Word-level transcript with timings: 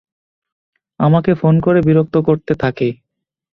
আমাকে 0.99 1.31
ফোন 1.33 1.55
করে 1.59 1.79
বিরক্ত 1.81 2.15
করতে 2.27 2.53
থাকে। 2.55 2.87